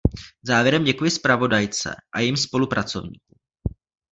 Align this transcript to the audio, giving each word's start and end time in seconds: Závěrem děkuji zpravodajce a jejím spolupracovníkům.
Závěrem 0.43 0.83
děkuji 0.83 1.11
zpravodajce 1.11 1.95
a 2.15 2.19
jejím 2.19 2.37
spolupracovníkům. 2.37 3.37